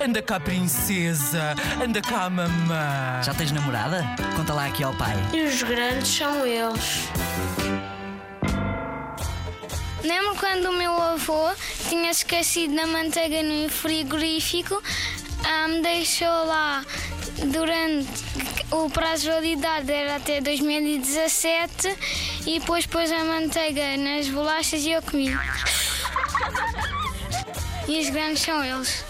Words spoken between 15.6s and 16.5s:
me deixou